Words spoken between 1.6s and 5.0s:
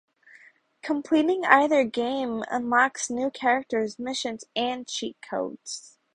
game unlocks new characters, missions, and